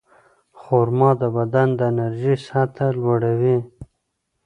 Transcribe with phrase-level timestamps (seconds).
[0.61, 3.57] خرما د بدن د انرژۍ سطحه لوړوي.